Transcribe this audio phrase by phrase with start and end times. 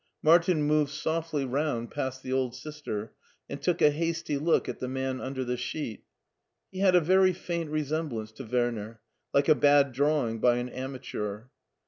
[0.23, 3.13] Martin moved softly round past the old Sister,
[3.47, 6.03] and took a hasty look at the man under the sheet.
[6.71, 8.99] He had a very faint resemblance to Werner—
[9.35, 11.43] ^like a bad drawjng by an amateur.